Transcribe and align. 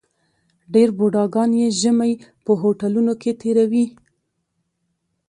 ډېر 0.73 0.89
بوډاګان 0.97 1.51
یې 1.59 1.67
ژمی 1.79 2.13
په 2.43 2.51
هوټلونو 2.61 3.13
کې 3.21 3.31
تېروي. 3.41 3.85